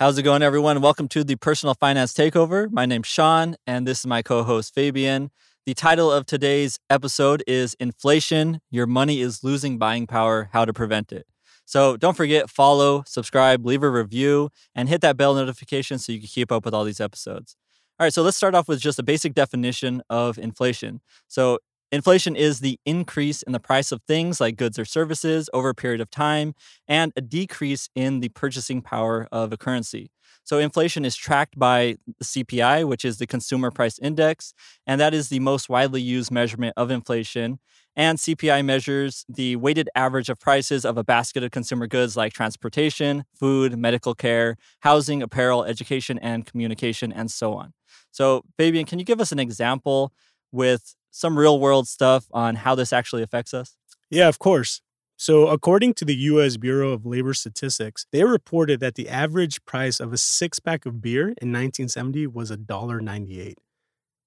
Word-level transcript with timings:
How's 0.00 0.16
it 0.16 0.22
going, 0.22 0.42
everyone? 0.42 0.80
Welcome 0.80 1.08
to 1.08 1.24
the 1.24 1.34
Personal 1.34 1.74
Finance 1.74 2.12
Takeover. 2.12 2.70
My 2.70 2.86
name's 2.86 3.08
Sean, 3.08 3.56
and 3.66 3.84
this 3.84 3.98
is 3.98 4.06
my 4.06 4.22
co 4.22 4.44
host, 4.44 4.72
Fabian. 4.72 5.32
The 5.66 5.74
title 5.74 6.12
of 6.12 6.24
today's 6.24 6.78
episode 6.88 7.42
is 7.48 7.74
Inflation 7.80 8.60
Your 8.70 8.86
Money 8.86 9.20
is 9.20 9.42
Losing 9.42 9.76
Buying 9.76 10.06
Power 10.06 10.50
How 10.52 10.64
to 10.64 10.72
Prevent 10.72 11.10
It. 11.10 11.26
So 11.64 11.96
don't 11.96 12.16
forget, 12.16 12.48
follow, 12.48 13.02
subscribe, 13.08 13.66
leave 13.66 13.82
a 13.82 13.90
review, 13.90 14.50
and 14.72 14.88
hit 14.88 15.00
that 15.00 15.16
bell 15.16 15.34
notification 15.34 15.98
so 15.98 16.12
you 16.12 16.20
can 16.20 16.28
keep 16.28 16.52
up 16.52 16.64
with 16.64 16.74
all 16.74 16.84
these 16.84 17.00
episodes. 17.00 17.56
All 17.98 18.04
right, 18.04 18.14
so 18.14 18.22
let's 18.22 18.36
start 18.36 18.54
off 18.54 18.68
with 18.68 18.80
just 18.80 19.00
a 19.00 19.02
basic 19.02 19.34
definition 19.34 20.00
of 20.08 20.38
inflation. 20.38 21.00
So, 21.26 21.58
Inflation 21.90 22.36
is 22.36 22.60
the 22.60 22.78
increase 22.84 23.40
in 23.42 23.52
the 23.52 23.60
price 23.60 23.92
of 23.92 24.02
things 24.02 24.40
like 24.40 24.56
goods 24.56 24.78
or 24.78 24.84
services 24.84 25.48
over 25.54 25.70
a 25.70 25.74
period 25.74 26.02
of 26.02 26.10
time 26.10 26.54
and 26.86 27.12
a 27.16 27.22
decrease 27.22 27.88
in 27.94 28.20
the 28.20 28.28
purchasing 28.28 28.82
power 28.82 29.26
of 29.32 29.52
a 29.52 29.56
currency. 29.56 30.10
So, 30.44 30.58
inflation 30.58 31.04
is 31.04 31.14
tracked 31.14 31.58
by 31.58 31.96
the 32.18 32.24
CPI, 32.24 32.86
which 32.86 33.04
is 33.04 33.18
the 33.18 33.26
Consumer 33.26 33.70
Price 33.70 33.98
Index, 33.98 34.54
and 34.86 34.98
that 35.00 35.12
is 35.12 35.28
the 35.28 35.40
most 35.40 35.68
widely 35.68 36.00
used 36.00 36.30
measurement 36.30 36.74
of 36.76 36.90
inflation. 36.90 37.58
And 37.96 38.16
CPI 38.18 38.64
measures 38.64 39.26
the 39.28 39.56
weighted 39.56 39.90
average 39.94 40.28
of 40.28 40.38
prices 40.38 40.84
of 40.84 40.96
a 40.96 41.04
basket 41.04 41.42
of 41.42 41.50
consumer 41.50 41.86
goods 41.86 42.16
like 42.16 42.32
transportation, 42.32 43.24
food, 43.34 43.76
medical 43.76 44.14
care, 44.14 44.56
housing, 44.80 45.22
apparel, 45.22 45.64
education, 45.64 46.18
and 46.20 46.46
communication, 46.46 47.12
and 47.12 47.30
so 47.30 47.54
on. 47.54 47.72
So, 48.10 48.42
Fabian, 48.56 48.86
can 48.86 48.98
you 48.98 49.04
give 49.04 49.20
us 49.20 49.32
an 49.32 49.38
example 49.38 50.12
with 50.52 50.94
some 51.10 51.38
real 51.38 51.58
world 51.58 51.88
stuff 51.88 52.26
on 52.32 52.56
how 52.56 52.74
this 52.74 52.92
actually 52.92 53.22
affects 53.22 53.54
us? 53.54 53.76
Yeah, 54.10 54.28
of 54.28 54.38
course. 54.38 54.80
So, 55.20 55.48
according 55.48 55.94
to 55.94 56.04
the 56.04 56.14
US 56.14 56.56
Bureau 56.56 56.92
of 56.92 57.04
Labor 57.04 57.34
Statistics, 57.34 58.06
they 58.12 58.22
reported 58.22 58.78
that 58.80 58.94
the 58.94 59.08
average 59.08 59.64
price 59.64 59.98
of 59.98 60.12
a 60.12 60.16
six 60.16 60.60
pack 60.60 60.86
of 60.86 61.02
beer 61.02 61.28
in 61.42 61.52
1970 61.52 62.28
was 62.28 62.52
$1.98. 62.52 63.54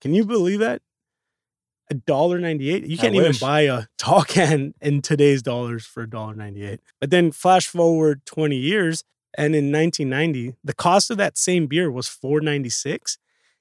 Can 0.01 0.13
you 0.13 0.25
believe 0.25 0.59
that? 0.59 0.81
$1.98? 1.93 2.89
You 2.89 2.97
can't 2.97 3.15
even 3.15 3.35
buy 3.39 3.61
a 3.61 3.83
tall 3.97 4.23
can 4.27 4.73
in 4.81 5.01
today's 5.01 5.41
dollars 5.41 5.85
for 5.85 6.05
$1.98. 6.05 6.79
But 6.99 7.09
then, 7.09 7.31
flash 7.31 7.67
forward 7.67 8.25
20 8.25 8.57
years, 8.57 9.05
and 9.37 9.55
in 9.55 9.71
1990, 9.71 10.57
the 10.61 10.73
cost 10.73 11.09
of 11.09 11.17
that 11.17 11.37
same 11.37 11.67
beer 11.67 11.89
was 11.89 12.07
$4.96. 12.07 13.17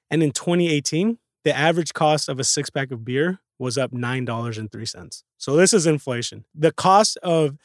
And 0.09 0.21
in 0.21 0.31
2018, 0.31 1.17
the 1.43 1.55
average 1.55 1.93
cost 1.93 2.29
of 2.29 2.39
a 2.39 2.43
six 2.43 2.69
pack 2.69 2.91
of 2.91 3.03
beer 3.03 3.39
was 3.59 3.77
up 3.77 3.91
$9.03. 3.91 5.23
So 5.37 5.55
this 5.55 5.73
is 5.73 5.85
inflation. 5.85 6.45
The 6.55 6.71
cost 6.71 7.17
of 7.17 7.57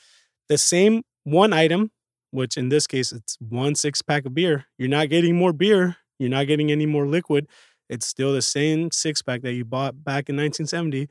the 0.48 0.58
same 0.58 1.02
one 1.24 1.52
item, 1.52 1.90
which 2.30 2.56
in 2.56 2.68
this 2.68 2.86
case 2.86 3.12
it's 3.12 3.36
one 3.40 3.74
six 3.74 4.02
pack 4.02 4.26
of 4.26 4.34
beer, 4.34 4.66
you're 4.78 4.88
not 4.88 5.08
getting 5.08 5.36
more 5.36 5.52
beer, 5.52 5.96
you're 6.18 6.30
not 6.30 6.46
getting 6.46 6.70
any 6.70 6.86
more 6.86 7.06
liquid. 7.06 7.48
It's 7.88 8.06
still 8.06 8.32
the 8.32 8.42
same 8.42 8.90
six 8.90 9.22
pack 9.22 9.42
that 9.42 9.52
you 9.52 9.64
bought 9.64 10.04
back 10.04 10.28
in 10.28 10.36
1970 10.36 11.08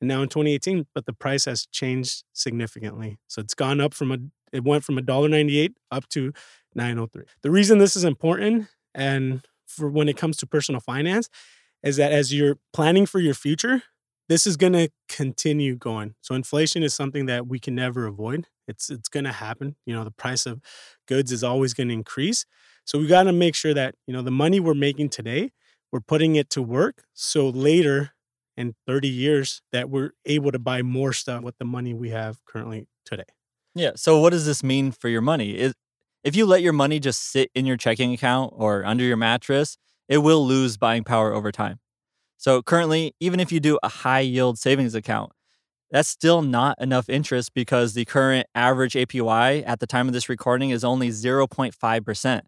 and 0.00 0.08
now 0.08 0.22
in 0.22 0.28
2018, 0.28 0.86
but 0.94 1.06
the 1.06 1.12
price 1.12 1.44
has 1.44 1.66
changed 1.66 2.24
significantly. 2.32 3.18
So 3.28 3.40
it's 3.40 3.54
gone 3.54 3.80
up 3.80 3.94
from 3.94 4.12
a 4.12 4.18
it 4.52 4.64
went 4.64 4.82
from 4.82 4.96
$1.98 4.96 5.74
up 5.92 6.08
to 6.08 6.32
903. 6.74 7.22
The 7.42 7.50
reason 7.50 7.78
this 7.78 7.94
is 7.94 8.04
important 8.04 8.66
and 8.94 9.46
for 9.66 9.88
when 9.88 10.08
it 10.08 10.16
comes 10.16 10.36
to 10.38 10.46
personal 10.46 10.80
finance 10.80 11.28
is 11.82 11.96
that 11.96 12.12
as 12.12 12.32
you're 12.32 12.58
planning 12.72 13.06
for 13.06 13.18
your 13.18 13.34
future, 13.34 13.82
this 14.28 14.46
is 14.46 14.56
going 14.56 14.74
to 14.74 14.90
continue 15.08 15.74
going. 15.74 16.14
So 16.20 16.34
inflation 16.34 16.82
is 16.82 16.94
something 16.94 17.26
that 17.26 17.48
we 17.48 17.58
can 17.58 17.74
never 17.74 18.06
avoid. 18.06 18.46
It's 18.68 18.88
it's 18.88 19.08
going 19.08 19.24
to 19.24 19.32
happen. 19.32 19.76
You 19.86 19.94
know, 19.94 20.04
the 20.04 20.12
price 20.12 20.46
of 20.46 20.60
goods 21.06 21.32
is 21.32 21.42
always 21.42 21.74
going 21.74 21.88
to 21.88 21.94
increase. 21.94 22.46
So 22.84 22.98
we 22.98 23.06
got 23.06 23.24
to 23.24 23.32
make 23.32 23.54
sure 23.54 23.74
that, 23.74 23.96
you 24.06 24.14
know, 24.14 24.22
the 24.22 24.30
money 24.30 24.60
we're 24.60 24.74
making 24.74 25.10
today, 25.10 25.52
we're 25.92 26.00
putting 26.00 26.36
it 26.36 26.50
to 26.50 26.62
work 26.62 27.04
so 27.12 27.48
later 27.48 28.12
in 28.56 28.74
30 28.86 29.08
years 29.08 29.62
that 29.72 29.90
we're 29.90 30.10
able 30.24 30.52
to 30.52 30.58
buy 30.58 30.82
more 30.82 31.12
stuff 31.12 31.42
with 31.42 31.58
the 31.58 31.64
money 31.64 31.94
we 31.94 32.10
have 32.10 32.44
currently 32.44 32.86
today. 33.04 33.24
Yeah. 33.74 33.92
So 33.96 34.20
what 34.20 34.30
does 34.30 34.46
this 34.46 34.62
mean 34.62 34.92
for 34.92 35.08
your 35.08 35.22
money? 35.22 35.56
Is 35.58 35.74
if 36.22 36.36
you 36.36 36.46
let 36.46 36.62
your 36.62 36.72
money 36.72 37.00
just 37.00 37.30
sit 37.30 37.50
in 37.54 37.66
your 37.66 37.76
checking 37.76 38.12
account 38.12 38.52
or 38.56 38.84
under 38.84 39.04
your 39.04 39.16
mattress, 39.16 39.76
it 40.10 40.18
will 40.18 40.44
lose 40.44 40.76
buying 40.76 41.04
power 41.04 41.32
over 41.32 41.50
time. 41.50 41.78
So 42.36 42.60
currently, 42.62 43.14
even 43.20 43.40
if 43.40 43.52
you 43.52 43.60
do 43.60 43.78
a 43.82 43.88
high 43.88 44.20
yield 44.20 44.58
savings 44.58 44.94
account, 44.94 45.32
that's 45.90 46.08
still 46.08 46.42
not 46.42 46.80
enough 46.80 47.08
interest 47.08 47.54
because 47.54 47.94
the 47.94 48.04
current 48.04 48.46
average 48.54 48.94
APY 48.94 49.62
at 49.66 49.80
the 49.80 49.86
time 49.86 50.08
of 50.08 50.12
this 50.12 50.28
recording 50.28 50.70
is 50.70 50.84
only 50.84 51.08
0.5%. 51.08 52.40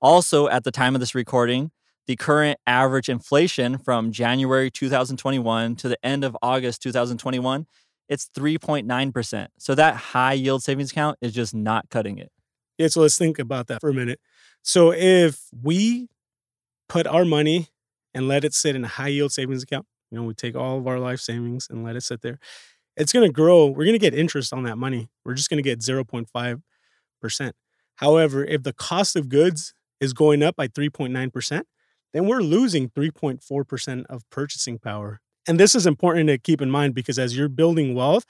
Also, 0.00 0.48
at 0.48 0.64
the 0.64 0.70
time 0.70 0.94
of 0.94 1.00
this 1.00 1.14
recording, 1.14 1.70
the 2.06 2.16
current 2.16 2.58
average 2.66 3.08
inflation 3.08 3.78
from 3.78 4.12
January 4.12 4.70
2021 4.70 5.76
to 5.76 5.88
the 5.88 6.04
end 6.04 6.24
of 6.24 6.36
August 6.42 6.82
2021, 6.82 7.66
it's 8.08 8.28
3.9%. 8.36 9.46
So 9.58 9.74
that 9.74 9.94
high 9.94 10.32
yield 10.32 10.62
savings 10.62 10.90
account 10.90 11.18
is 11.20 11.32
just 11.32 11.54
not 11.54 11.88
cutting 11.90 12.18
it. 12.18 12.30
Yeah, 12.78 12.88
so 12.88 13.02
let's 13.02 13.16
think 13.16 13.38
about 13.38 13.68
that 13.68 13.80
for 13.80 13.90
a 13.90 13.94
minute. 13.94 14.20
So 14.62 14.92
if 14.92 15.48
we 15.62 16.08
put 16.90 17.06
our 17.06 17.24
money 17.24 17.68
and 18.12 18.26
let 18.26 18.44
it 18.44 18.52
sit 18.52 18.74
in 18.74 18.84
a 18.84 18.88
high 18.88 19.08
yield 19.08 19.32
savings 19.32 19.62
account. 19.62 19.86
You 20.10 20.18
know, 20.18 20.24
we 20.24 20.34
take 20.34 20.56
all 20.56 20.76
of 20.76 20.88
our 20.88 20.98
life 20.98 21.20
savings 21.20 21.68
and 21.70 21.84
let 21.84 21.94
it 21.94 22.02
sit 22.02 22.20
there. 22.20 22.40
It's 22.96 23.12
going 23.12 23.26
to 23.26 23.32
grow. 23.32 23.66
We're 23.66 23.84
going 23.84 23.92
to 23.92 23.98
get 23.98 24.12
interest 24.12 24.52
on 24.52 24.64
that 24.64 24.76
money. 24.76 25.08
We're 25.24 25.34
just 25.34 25.48
going 25.48 25.62
to 25.62 25.62
get 25.62 25.78
0.5%. 25.78 27.52
However, 27.94 28.44
if 28.44 28.64
the 28.64 28.72
cost 28.72 29.14
of 29.14 29.28
goods 29.28 29.72
is 30.00 30.12
going 30.12 30.42
up 30.42 30.56
by 30.56 30.66
3.9%, 30.66 31.62
then 32.12 32.26
we're 32.26 32.40
losing 32.40 32.88
3.4% 32.88 34.06
of 34.06 34.28
purchasing 34.30 34.78
power. 34.78 35.20
And 35.46 35.60
this 35.60 35.76
is 35.76 35.86
important 35.86 36.28
to 36.28 36.38
keep 36.38 36.60
in 36.60 36.70
mind 36.70 36.94
because 36.94 37.20
as 37.20 37.36
you're 37.36 37.48
building 37.48 37.94
wealth 37.94 38.24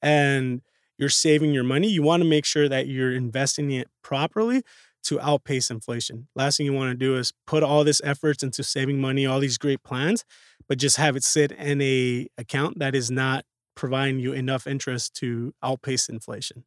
and 0.00 0.62
you're 0.96 1.10
saving 1.10 1.52
your 1.52 1.64
money, 1.64 1.88
you 1.88 2.02
want 2.02 2.22
to 2.22 2.28
make 2.28 2.46
sure 2.46 2.66
that 2.68 2.86
you're 2.86 3.12
investing 3.12 3.70
it 3.72 3.88
properly 4.02 4.62
to 5.04 5.20
outpace 5.20 5.70
inflation. 5.70 6.28
Last 6.34 6.56
thing 6.56 6.66
you 6.66 6.72
want 6.72 6.90
to 6.90 6.96
do 6.96 7.16
is 7.16 7.32
put 7.46 7.62
all 7.62 7.84
this 7.84 8.00
efforts 8.04 8.42
into 8.42 8.62
saving 8.62 9.00
money, 9.00 9.26
all 9.26 9.40
these 9.40 9.58
great 9.58 9.82
plans, 9.82 10.24
but 10.68 10.78
just 10.78 10.96
have 10.96 11.16
it 11.16 11.24
sit 11.24 11.52
in 11.52 11.80
a 11.80 12.28
account 12.38 12.78
that 12.78 12.94
is 12.94 13.10
not 13.10 13.44
providing 13.74 14.18
you 14.18 14.32
enough 14.32 14.66
interest 14.66 15.14
to 15.14 15.54
outpace 15.62 16.08
inflation. 16.08 16.64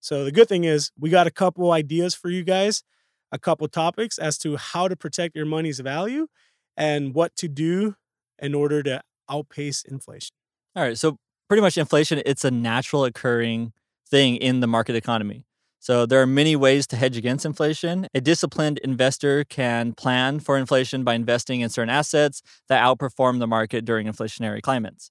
So 0.00 0.24
the 0.24 0.32
good 0.32 0.48
thing 0.48 0.64
is 0.64 0.90
we 0.98 1.10
got 1.10 1.26
a 1.26 1.30
couple 1.30 1.72
ideas 1.72 2.14
for 2.14 2.28
you 2.30 2.42
guys, 2.42 2.82
a 3.32 3.38
couple 3.38 3.66
topics 3.68 4.18
as 4.18 4.38
to 4.38 4.56
how 4.56 4.88
to 4.88 4.96
protect 4.96 5.36
your 5.36 5.46
money's 5.46 5.80
value 5.80 6.26
and 6.76 7.14
what 7.14 7.36
to 7.36 7.48
do 7.48 7.96
in 8.38 8.54
order 8.54 8.82
to 8.82 9.02
outpace 9.28 9.82
inflation. 9.84 10.34
All 10.74 10.82
right, 10.82 10.98
so 10.98 11.16
pretty 11.48 11.60
much 11.60 11.76
inflation 11.76 12.22
it's 12.24 12.44
a 12.44 12.50
natural 12.50 13.04
occurring 13.04 13.72
thing 14.08 14.36
in 14.36 14.60
the 14.60 14.66
market 14.66 14.96
economy. 14.96 15.44
So 15.80 16.04
there 16.04 16.20
are 16.20 16.26
many 16.26 16.56
ways 16.56 16.86
to 16.88 16.96
hedge 16.96 17.16
against 17.16 17.46
inflation. 17.46 18.06
A 18.14 18.20
disciplined 18.20 18.78
investor 18.84 19.44
can 19.44 19.94
plan 19.94 20.38
for 20.38 20.58
inflation 20.58 21.04
by 21.04 21.14
investing 21.14 21.62
in 21.62 21.70
certain 21.70 21.90
assets 21.90 22.42
that 22.68 22.84
outperform 22.84 23.38
the 23.38 23.46
market 23.46 23.86
during 23.86 24.06
inflationary 24.06 24.60
climates. 24.60 25.10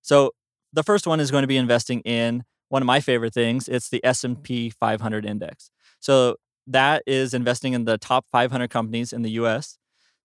So 0.00 0.32
the 0.72 0.82
first 0.82 1.06
one 1.06 1.20
is 1.20 1.30
going 1.30 1.42
to 1.42 1.48
be 1.48 1.58
investing 1.58 2.00
in 2.00 2.44
one 2.70 2.82
of 2.82 2.86
my 2.86 3.00
favorite 3.00 3.34
things, 3.34 3.68
it's 3.68 3.90
the 3.90 4.02
S&P 4.04 4.70
500 4.70 5.26
index. 5.26 5.70
So 5.98 6.36
that 6.66 7.02
is 7.06 7.34
investing 7.34 7.72
in 7.74 7.84
the 7.84 7.98
top 7.98 8.26
500 8.30 8.70
companies 8.70 9.12
in 9.12 9.22
the 9.22 9.32
US. 9.32 9.76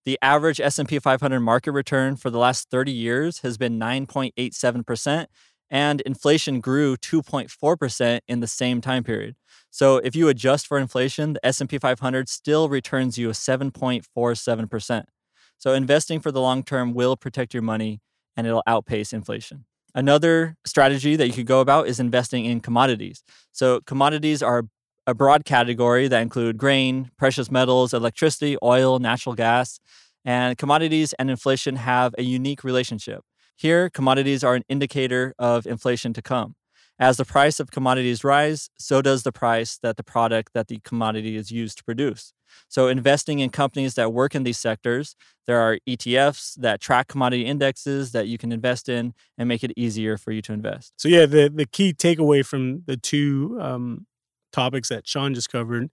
The 0.06 0.20
average 0.22 0.62
S&P 0.62 1.00
500 1.00 1.40
market 1.40 1.72
return 1.72 2.16
for 2.16 2.30
the 2.30 2.38
last 2.38 2.70
30 2.70 2.92
years 2.92 3.40
has 3.40 3.58
been 3.58 3.80
9.87% 3.80 5.26
and 5.70 6.02
inflation 6.02 6.60
grew 6.60 6.96
2.4% 6.98 8.20
in 8.28 8.40
the 8.40 8.48
same 8.48 8.82
time 8.82 9.04
period. 9.04 9.36
So 9.72 9.98
if 9.98 10.16
you 10.16 10.30
adjust 10.30 10.68
for 10.68 10.78
inflation, 10.78 11.34
the 11.34 11.46
S&P 11.46 11.78
500 11.78 12.30
still 12.30 12.70
returns 12.70 13.18
you 13.18 13.30
a 13.30 13.34
7.47%. 13.34 15.04
So 15.58 15.74
investing 15.74 16.20
for 16.20 16.32
the 16.32 16.42
long 16.42 16.64
term 16.64 16.94
will 16.94 17.18
protect 17.18 17.54
your 17.54 17.64
money 17.64 18.02
and 18.38 18.46
it'll 18.46 18.64
outpace 18.68 19.14
inflation. 19.14 19.66
Another 19.94 20.58
strategy 20.66 21.16
that 21.16 21.28
you 21.28 21.34
could 21.34 21.46
go 21.46 21.62
about 21.62 21.88
is 21.88 22.00
investing 22.00 22.46
in 22.46 22.60
commodities. 22.60 23.24
So 23.52 23.80
commodities 23.82 24.44
are 24.44 24.66
a 25.08 25.14
broad 25.14 25.46
category 25.46 26.08
that 26.08 26.22
include 26.22 26.58
grain, 26.58 27.12
precious 27.18 27.50
metals, 27.50 27.94
electricity, 27.94 28.58
oil, 28.62 29.00
natural 29.00 29.36
gas, 29.36 29.80
and 30.26 30.58
commodities 30.58 31.14
and 31.14 31.30
inflation 31.30 31.76
have 31.76 32.16
a 32.18 32.24
unique 32.24 32.64
relationship. 32.64 33.24
Here, 33.56 33.90
commodities 33.90 34.44
are 34.44 34.56
an 34.56 34.64
indicator 34.68 35.34
of 35.40 35.66
inflation 35.66 36.14
to 36.14 36.22
come. 36.22 36.56
As 36.98 37.18
the 37.18 37.26
price 37.26 37.60
of 37.60 37.72
commodities 37.72 38.24
rise, 38.24 38.70
so 38.78 39.02
does 39.02 39.24
the 39.24 39.32
price 39.32 39.78
that 39.82 39.98
the 39.98 40.04
product 40.04 40.54
that 40.54 40.68
the 40.68 40.80
commodity 40.84 41.36
is 41.36 41.52
used 41.52 41.78
to 41.80 41.84
produce. 41.84 42.34
So, 42.70 42.88
investing 42.88 43.40
in 43.40 43.50
companies 43.50 43.96
that 43.96 44.14
work 44.14 44.34
in 44.34 44.44
these 44.44 44.58
sectors, 44.58 45.16
there 45.46 45.60
are 45.60 45.78
ETFs 45.88 46.56
that 46.56 46.80
track 46.80 47.10
commodity 47.10 47.46
indexes 47.46 48.14
that 48.14 48.28
you 48.28 48.38
can 48.38 48.54
invest 48.54 48.88
in 48.88 49.14
and 49.38 49.50
make 49.50 49.62
it 49.62 49.74
easier 49.76 50.18
for 50.18 50.32
you 50.32 50.42
to 50.44 50.54
invest. 50.54 50.94
So, 50.98 51.10
yeah, 51.10 51.26
the, 51.26 51.52
the 51.54 51.66
key 51.66 51.92
takeaway 51.92 52.46
from 52.46 52.84
the 52.86 52.96
two 52.96 53.58
um, 53.60 54.06
topics 54.54 54.88
that 54.88 55.06
Sean 55.06 55.34
just 55.34 55.52
covered, 55.52 55.90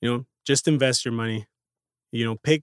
you 0.00 0.10
know, 0.10 0.26
just 0.46 0.66
invest 0.66 1.04
your 1.04 1.12
money. 1.12 1.46
You 2.10 2.24
know, 2.24 2.36
pick 2.36 2.62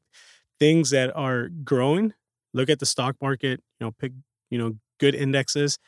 things 0.59 0.89
that 0.89 1.15
are 1.15 1.49
growing. 1.49 2.13
Look 2.53 2.69
at 2.69 2.79
the 2.79 2.85
stock 2.87 3.15
market, 3.21 3.61
you 3.79 3.85
know, 3.85 3.91
pick, 3.91 4.13
you 4.55 4.63
know, 4.63 4.73
good 4.99 5.15
indexes 5.15 5.79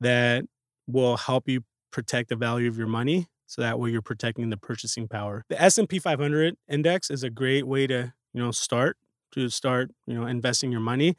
that 0.00 0.44
will 0.86 1.16
help 1.16 1.48
you 1.48 1.62
protect 1.92 2.28
the 2.28 2.36
value 2.36 2.68
of 2.68 2.78
your 2.78 2.86
money 2.86 3.26
so 3.46 3.62
that 3.62 3.78
way 3.78 3.90
you're 3.90 4.02
protecting 4.02 4.50
the 4.50 4.56
purchasing 4.56 5.08
power. 5.08 5.44
The 5.48 5.60
S&P 5.60 5.98
500 5.98 6.56
index 6.68 7.10
is 7.10 7.24
a 7.24 7.30
great 7.30 7.66
way 7.66 7.86
to, 7.88 8.12
you 8.34 8.42
know, 8.42 8.52
start 8.52 8.96
to 9.32 9.48
start, 9.48 9.90
you 10.06 10.14
know, 10.14 10.26
investing 10.26 10.72
your 10.72 10.80
money. 10.80 11.16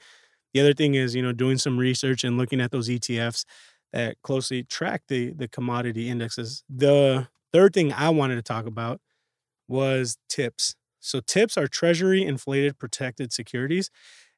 The 0.53 0.61
other 0.61 0.73
thing 0.73 0.95
is, 0.95 1.15
you 1.15 1.21
know, 1.23 1.33
doing 1.33 1.57
some 1.59 1.77
research 1.77 2.23
and 2.23 2.37
looking 2.37 2.61
at 2.61 2.71
those 2.71 2.89
ETFs 2.89 3.45
that 3.93 4.17
closely 4.23 4.63
track 4.63 5.03
the 5.09 5.33
the 5.33 5.47
commodity 5.49 6.09
indexes. 6.09 6.63
The 6.69 7.27
third 7.53 7.73
thing 7.73 7.93
I 7.93 8.09
wanted 8.09 8.35
to 8.37 8.43
talk 8.43 8.67
about 8.67 9.01
was 9.67 10.17
tips. 10.29 10.75
So 10.99 11.19
tips 11.19 11.57
are 11.57 11.67
treasury 11.67 12.23
inflated 12.23 12.77
protected 12.79 13.33
securities 13.33 13.89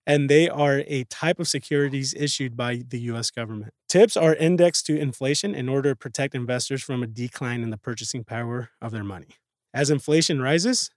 and 0.05 0.29
they 0.29 0.49
are 0.49 0.83
a 0.87 1.05
type 1.05 1.39
of 1.39 1.47
securities 1.47 2.13
issued 2.13 2.57
by 2.57 2.83
the 2.87 2.99
US 3.01 3.31
government. 3.31 3.73
TIPS 3.87 4.17
are 4.17 4.35
indexed 4.35 4.85
to 4.87 4.97
inflation 4.97 5.55
in 5.55 5.69
order 5.69 5.91
to 5.91 5.95
protect 5.95 6.35
investors 6.35 6.83
from 6.83 7.03
a 7.03 7.07
decline 7.07 7.61
in 7.61 7.69
the 7.69 7.77
purchasing 7.77 8.23
power 8.23 8.69
of 8.81 8.91
their 8.91 9.03
money. 9.03 9.37
As 9.73 9.89
inflation 9.89 10.41
rises, 10.41 10.89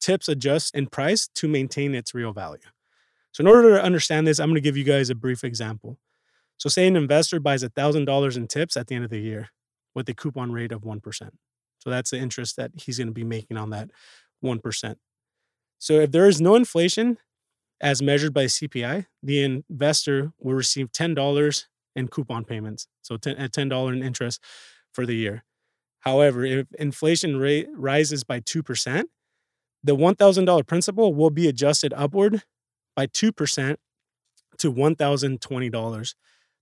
TIPS 0.00 0.28
adjust 0.28 0.74
in 0.74 0.86
price 0.86 1.28
to 1.34 1.48
maintain 1.48 1.94
its 1.94 2.14
real 2.14 2.32
value. 2.32 2.60
So, 3.32 3.42
in 3.42 3.48
order 3.48 3.76
to 3.76 3.82
understand 3.82 4.26
this, 4.26 4.38
I'm 4.38 4.48
going 4.48 4.54
to 4.56 4.60
give 4.60 4.76
you 4.76 4.84
guys 4.84 5.10
a 5.10 5.14
brief 5.14 5.44
example. 5.44 5.98
So, 6.56 6.68
say 6.68 6.86
an 6.86 6.96
investor 6.96 7.40
buys 7.40 7.62
$1,000 7.62 8.36
in 8.36 8.46
TIPS 8.48 8.76
at 8.76 8.86
the 8.86 8.94
end 8.94 9.04
of 9.04 9.10
the 9.10 9.20
year 9.20 9.50
with 9.94 10.08
a 10.08 10.14
coupon 10.14 10.52
rate 10.52 10.72
of 10.72 10.82
1%. 10.82 11.02
So, 11.78 11.90
that's 11.90 12.10
the 12.10 12.18
interest 12.18 12.56
that 12.56 12.72
he's 12.74 12.98
going 12.98 13.08
to 13.08 13.12
be 13.12 13.24
making 13.24 13.56
on 13.56 13.70
that 13.70 13.90
1%. 14.44 14.96
So, 15.78 15.94
if 15.94 16.10
there 16.10 16.26
is 16.26 16.40
no 16.40 16.54
inflation, 16.54 17.18
as 17.80 18.02
measured 18.02 18.34
by 18.34 18.44
CPI, 18.44 19.06
the 19.22 19.42
investor 19.42 20.32
will 20.38 20.54
receive 20.54 20.90
$10 20.92 21.66
in 21.94 22.08
coupon 22.08 22.44
payments. 22.44 22.88
So 23.02 23.16
$10 23.16 23.92
in 23.92 24.02
interest 24.02 24.42
for 24.92 25.06
the 25.06 25.14
year. 25.14 25.44
However, 26.00 26.44
if 26.44 26.66
inflation 26.78 27.36
rate 27.38 27.68
rises 27.74 28.24
by 28.24 28.40
2%, 28.40 29.04
the 29.84 29.96
$1,000 29.96 30.66
principal 30.66 31.14
will 31.14 31.30
be 31.30 31.48
adjusted 31.48 31.92
upward 31.96 32.42
by 32.96 33.06
2% 33.06 33.76
to 34.58 34.72
$1,020. 34.72 36.14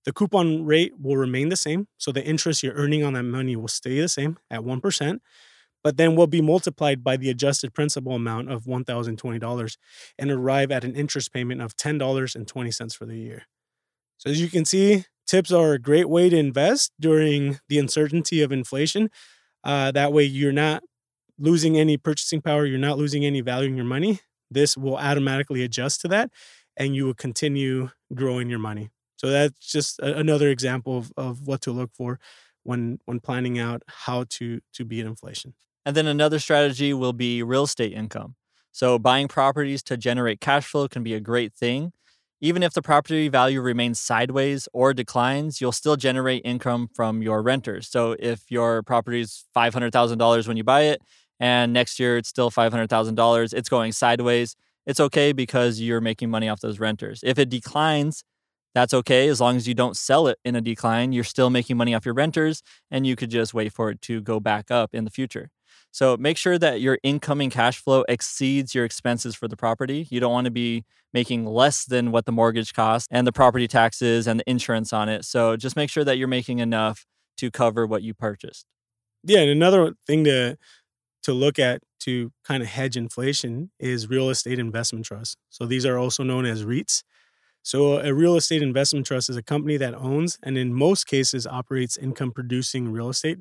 The 0.05 0.13
coupon 0.13 0.65
rate 0.65 0.93
will 1.01 1.17
remain 1.17 1.49
the 1.49 1.55
same. 1.55 1.87
So 1.97 2.11
the 2.11 2.23
interest 2.23 2.63
you're 2.63 2.75
earning 2.75 3.03
on 3.03 3.13
that 3.13 3.23
money 3.23 3.55
will 3.55 3.67
stay 3.67 3.99
the 3.99 4.07
same 4.07 4.37
at 4.49 4.61
1% 4.61 5.19
but 5.87 5.95
then 5.95 6.17
will 6.17 6.27
be 6.27 6.41
multiplied 6.41 7.01
by 7.01 7.15
the 7.15 7.29
adjusted 7.29 7.73
principal 7.73 8.11
amount 8.11 8.51
of 8.51 8.65
$1,020 8.65 9.77
and 10.19 10.29
arrive 10.29 10.69
at 10.69 10.83
an 10.83 10.93
interest 10.97 11.31
payment 11.31 11.61
of 11.61 11.77
$10.20 11.77 12.93
for 12.93 13.05
the 13.05 13.15
year. 13.15 13.43
So, 14.17 14.29
as 14.29 14.41
you 14.41 14.49
can 14.49 14.65
see, 14.65 15.05
tips 15.25 15.49
are 15.49 15.71
a 15.71 15.79
great 15.79 16.09
way 16.09 16.27
to 16.27 16.35
invest 16.35 16.91
during 16.99 17.61
the 17.69 17.79
uncertainty 17.79 18.41
of 18.41 18.51
inflation. 18.51 19.09
Uh, 19.63 19.93
that 19.93 20.11
way, 20.11 20.25
you're 20.25 20.51
not 20.51 20.83
losing 21.39 21.77
any 21.77 21.95
purchasing 21.95 22.41
power, 22.41 22.65
you're 22.65 22.77
not 22.77 22.97
losing 22.97 23.23
any 23.23 23.39
value 23.39 23.69
in 23.69 23.77
your 23.77 23.85
money. 23.85 24.19
This 24.51 24.75
will 24.75 24.97
automatically 24.97 25.63
adjust 25.63 26.01
to 26.01 26.09
that, 26.09 26.31
and 26.75 26.97
you 26.97 27.05
will 27.05 27.13
continue 27.13 27.91
growing 28.13 28.49
your 28.49 28.59
money. 28.59 28.89
So, 29.15 29.29
that's 29.29 29.71
just 29.71 29.99
a, 29.99 30.17
another 30.17 30.49
example 30.49 30.97
of, 30.97 31.13
of 31.15 31.47
what 31.47 31.61
to 31.61 31.71
look 31.71 31.91
for 31.93 32.19
when 32.63 32.99
when 33.05 33.21
planning 33.21 33.57
out 33.57 33.83
how 33.87 34.25
to 34.31 34.59
to 34.73 34.83
beat 34.83 35.05
inflation. 35.05 35.53
And 35.87 35.95
then 35.95 36.05
another 36.05 36.37
strategy 36.37 36.93
will 36.93 37.13
be 37.13 37.41
real 37.41 37.63
estate 37.63 37.93
income. 37.93 38.35
So, 38.73 38.99
buying 38.99 39.29
properties 39.29 39.81
to 39.83 39.95
generate 39.95 40.41
cash 40.41 40.65
flow 40.65 40.89
can 40.89 41.01
be 41.01 41.13
a 41.13 41.21
great 41.21 41.53
thing. 41.53 41.93
Even 42.41 42.61
if 42.61 42.73
the 42.73 42.81
property 42.81 43.29
value 43.29 43.61
remains 43.61 43.97
sideways 43.97 44.67
or 44.73 44.93
declines, 44.93 45.61
you'll 45.61 45.71
still 45.71 45.95
generate 45.95 46.41
income 46.43 46.89
from 46.93 47.21
your 47.21 47.41
renters. 47.41 47.87
So, 47.87 48.17
if 48.19 48.51
your 48.51 48.83
property 48.83 49.21
is 49.21 49.45
$500,000 49.55 50.45
when 50.45 50.57
you 50.57 50.65
buy 50.65 50.81
it 50.81 51.01
and 51.39 51.71
next 51.71 52.01
year 52.01 52.17
it's 52.17 52.27
still 52.27 52.51
$500,000, 52.51 53.53
it's 53.53 53.69
going 53.69 53.93
sideways, 53.93 54.57
it's 54.85 54.99
okay 54.99 55.31
because 55.31 55.79
you're 55.79 56.01
making 56.01 56.29
money 56.29 56.49
off 56.49 56.59
those 56.59 56.81
renters. 56.81 57.21
If 57.23 57.39
it 57.39 57.47
declines, 57.47 58.25
that's 58.75 58.93
okay 58.93 59.29
as 59.29 59.39
long 59.39 59.55
as 59.55 59.69
you 59.69 59.73
don't 59.73 59.95
sell 59.95 60.27
it 60.27 60.37
in 60.43 60.53
a 60.53 60.61
decline. 60.61 61.13
You're 61.13 61.23
still 61.23 61.49
making 61.49 61.77
money 61.77 61.95
off 61.95 62.05
your 62.05 62.13
renters 62.13 62.61
and 62.91 63.07
you 63.07 63.15
could 63.15 63.29
just 63.29 63.53
wait 63.53 63.71
for 63.71 63.89
it 63.89 64.01
to 64.01 64.19
go 64.19 64.41
back 64.41 64.69
up 64.69 64.93
in 64.93 65.05
the 65.05 65.11
future. 65.11 65.49
So 65.91 66.17
make 66.17 66.37
sure 66.37 66.57
that 66.59 66.81
your 66.81 66.99
incoming 67.03 67.49
cash 67.49 67.81
flow 67.81 68.03
exceeds 68.07 68.75
your 68.75 68.85
expenses 68.85 69.35
for 69.35 69.47
the 69.47 69.57
property. 69.57 70.07
You 70.09 70.19
don't 70.19 70.31
want 70.31 70.45
to 70.45 70.51
be 70.51 70.85
making 71.13 71.45
less 71.45 71.85
than 71.85 72.11
what 72.11 72.25
the 72.25 72.31
mortgage 72.31 72.73
costs 72.73 73.07
and 73.11 73.25
the 73.25 73.31
property 73.31 73.67
taxes 73.67 74.27
and 74.27 74.39
the 74.39 74.49
insurance 74.49 74.93
on 74.93 75.09
it. 75.09 75.25
So 75.25 75.55
just 75.55 75.75
make 75.75 75.89
sure 75.89 76.03
that 76.03 76.17
you're 76.17 76.27
making 76.27 76.59
enough 76.59 77.05
to 77.37 77.49
cover 77.49 77.87
what 77.87 78.03
you 78.03 78.13
purchased. 78.13 78.65
Yeah, 79.23 79.39
and 79.39 79.49
another 79.49 79.93
thing 80.05 80.23
to 80.25 80.57
to 81.23 81.33
look 81.33 81.59
at 81.59 81.81
to 81.99 82.31
kind 82.45 82.63
of 82.63 82.69
hedge 82.69 82.95
inflation 82.95 83.69
is 83.79 84.09
real 84.09 84.29
estate 84.29 84.59
investment 84.59 85.05
trusts. 85.05 85.35
So 85.49 85.65
these 85.65 85.85
are 85.85 85.97
also 85.97 86.23
known 86.23 86.45
as 86.45 86.63
REITs. 86.63 87.03
So 87.63 87.99
a 87.99 88.13
real 88.13 88.37
estate 88.37 88.61
investment 88.61 89.05
trust 89.05 89.29
is 89.29 89.35
a 89.35 89.43
company 89.43 89.75
that 89.75 89.93
owns 89.93 90.37
and 90.41 90.57
in 90.57 90.73
most 90.73 91.05
cases 91.05 91.45
operates 91.45 91.97
income 91.97 92.31
producing 92.31 92.91
real 92.91 93.09
estate. 93.09 93.39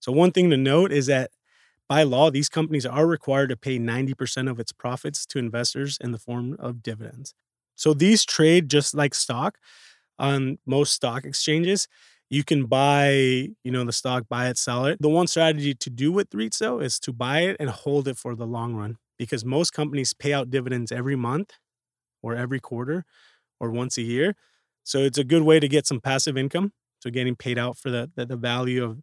So 0.00 0.12
one 0.12 0.32
thing 0.32 0.50
to 0.50 0.58
note 0.58 0.92
is 0.92 1.06
that 1.06 1.30
by 1.88 2.02
law, 2.02 2.30
these 2.30 2.48
companies 2.48 2.86
are 2.86 3.06
required 3.06 3.48
to 3.50 3.56
pay 3.56 3.78
90% 3.78 4.50
of 4.50 4.58
its 4.58 4.72
profits 4.72 5.26
to 5.26 5.38
investors 5.38 5.98
in 6.00 6.12
the 6.12 6.18
form 6.18 6.56
of 6.58 6.82
dividends. 6.82 7.34
So 7.74 7.94
these 7.94 8.24
trade 8.24 8.70
just 8.70 8.94
like 8.94 9.14
stock 9.14 9.58
on 10.18 10.58
most 10.66 10.92
stock 10.92 11.24
exchanges. 11.24 11.88
You 12.30 12.44
can 12.44 12.64
buy, 12.66 13.48
you 13.62 13.70
know, 13.70 13.84
the 13.84 13.92
stock, 13.92 14.24
buy 14.28 14.48
it, 14.48 14.56
sell 14.56 14.86
it. 14.86 15.02
The 15.02 15.08
one 15.08 15.26
strategy 15.26 15.74
to 15.74 15.90
do 15.90 16.12
with 16.12 16.30
REITs 16.30 16.58
though 16.58 16.80
is 16.80 16.98
to 17.00 17.12
buy 17.12 17.40
it 17.40 17.56
and 17.60 17.68
hold 17.68 18.08
it 18.08 18.16
for 18.16 18.34
the 18.34 18.46
long 18.46 18.74
run 18.74 18.96
because 19.18 19.44
most 19.44 19.72
companies 19.72 20.14
pay 20.14 20.32
out 20.32 20.50
dividends 20.50 20.90
every 20.92 21.16
month 21.16 21.52
or 22.22 22.34
every 22.34 22.60
quarter 22.60 23.04
or 23.60 23.70
once 23.70 23.98
a 23.98 24.02
year. 24.02 24.34
So 24.84 24.98
it's 24.98 25.18
a 25.18 25.24
good 25.24 25.42
way 25.42 25.60
to 25.60 25.68
get 25.68 25.86
some 25.86 26.00
passive 26.00 26.36
income. 26.36 26.72
So 27.00 27.10
getting 27.10 27.36
paid 27.36 27.58
out 27.58 27.76
for 27.78 27.90
the, 27.90 28.10
the, 28.14 28.26
the 28.26 28.36
value 28.36 28.84
of 28.84 29.00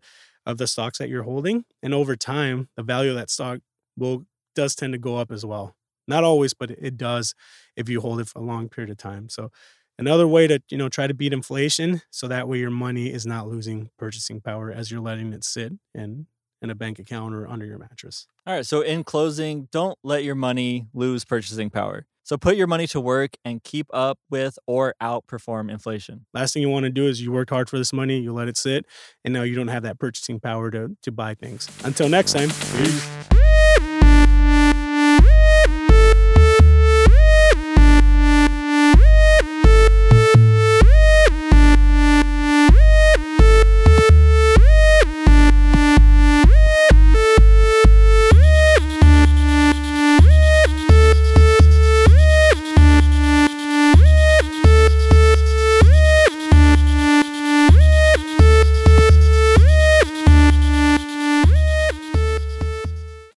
of 0.50 0.58
the 0.58 0.68
stocks 0.68 0.98
that 0.98 1.10
you're 1.10 1.24
holding. 1.24 1.66
And 1.84 1.94
over 1.94 2.16
time, 2.16 2.70
the 2.76 2.84
value 2.84 3.12
of 3.12 3.16
that 3.18 3.30
stock 3.30 3.60
will 3.98 4.26
does 4.56 4.76
tend 4.76 4.94
to 4.94 5.00
go 5.00 5.18
up 5.18 5.32
as 5.32 5.46
well. 5.46 5.76
Not 6.08 6.24
always, 6.24 6.54
but 6.54 6.72
it 6.72 6.98
does 6.98 7.36
if 7.76 7.88
you 7.88 8.02
hold 8.02 8.20
it 8.20 8.28
for 8.28 8.40
a 8.40 8.44
long 8.44 8.68
period 8.68 8.90
of 8.90 8.98
time. 8.98 9.30
So 9.30 9.52
another 9.98 10.28
way 10.28 10.48
to, 10.48 10.62
you 10.70 10.78
know, 10.78 10.90
try 10.90 11.06
to 11.06 11.14
beat 11.14 11.34
inflation 11.34 12.02
so 12.10 12.28
that 12.28 12.48
way 12.48 12.58
your 12.58 12.72
money 12.72 13.14
is 13.14 13.26
not 13.26 13.48
losing 13.48 13.92
purchasing 13.98 14.42
power 14.42 14.72
as 14.72 14.90
you're 14.90 15.02
letting 15.02 15.34
it 15.34 15.44
sit 15.44 15.74
in 15.94 16.26
in 16.62 16.70
a 16.70 16.76
bank 16.76 17.00
account 17.00 17.34
or 17.34 17.48
under 17.48 17.66
your 17.66 17.78
mattress. 17.78 18.28
All 18.46 18.54
right, 18.54 18.66
so 18.66 18.82
in 18.82 19.04
closing, 19.04 19.68
don't 19.72 19.98
let 20.04 20.24
your 20.24 20.36
money 20.36 20.88
lose 20.94 21.26
purchasing 21.26 21.70
power. 21.70 22.06
So 22.24 22.38
put 22.38 22.58
your 22.58 22.68
money 22.68 22.86
to 22.88 23.02
work 23.02 23.38
and 23.44 23.64
keep 23.64 23.88
up 23.92 24.20
with 24.30 24.60
or 24.68 24.94
outperform 25.02 25.72
inflation. 25.72 26.28
Last 26.32 26.54
thing 26.54 26.62
you 26.62 26.70
want 26.70 26.84
to 26.84 26.92
do 26.92 27.08
is 27.08 27.22
you 27.22 27.32
worked 27.32 27.50
hard 27.50 27.70
for 27.70 27.80
this 27.80 27.92
money, 27.92 28.20
you 28.20 28.34
let 28.34 28.48
it 28.48 28.56
sit, 28.56 28.86
and 29.26 29.34
now 29.34 29.42
you 29.42 29.56
don't 29.56 29.70
have 29.70 29.82
that 29.84 29.98
purchasing 29.98 30.40
power 30.40 30.70
to, 30.70 30.96
to 31.02 31.12
buy 31.12 31.34
things. 31.34 31.68
Until 31.84 32.08
next 32.08 32.34
time, 32.34 32.50
peace. 32.50 33.49